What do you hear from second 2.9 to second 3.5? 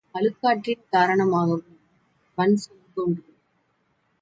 தோன்றும்.